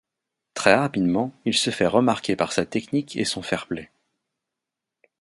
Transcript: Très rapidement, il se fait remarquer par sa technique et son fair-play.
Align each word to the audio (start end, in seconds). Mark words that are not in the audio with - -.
Très 0.55 0.73
rapidement, 0.73 1.31
il 1.45 1.53
se 1.53 1.69
fait 1.69 1.85
remarquer 1.85 2.35
par 2.35 2.53
sa 2.53 2.65
technique 2.65 3.15
et 3.17 3.23
son 3.23 3.43
fair-play. 3.43 3.91